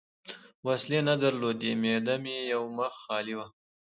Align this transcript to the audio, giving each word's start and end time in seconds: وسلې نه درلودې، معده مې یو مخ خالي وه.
وسلې 0.65 0.99
نه 1.07 1.13
درلودې، 1.23 1.71
معده 1.81 2.15
مې 2.23 2.35
یو 2.53 2.63
مخ 2.77 2.93
خالي 3.03 3.33
وه. 3.37 3.47